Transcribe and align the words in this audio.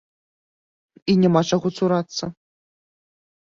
І 1.13 1.15
няма 1.25 1.41
чаго 1.51 1.67
цурацца. 1.77 2.25